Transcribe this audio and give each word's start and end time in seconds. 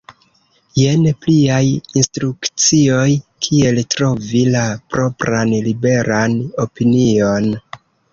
Jen 0.77 1.01
pliaj 1.25 1.59
instrukcioj 1.99 3.11
kiel 3.47 3.81
trovi 3.95 4.41
la 4.55 4.63
propran 4.95 5.53
liberan 5.69 6.35
opinion! 6.65 7.51